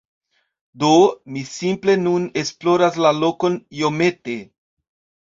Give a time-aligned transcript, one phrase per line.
[0.83, 0.87] Do,
[1.33, 4.39] mi simple nun esploras la lokon iomete